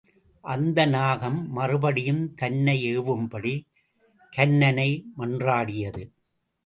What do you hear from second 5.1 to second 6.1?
மன்றாடியது.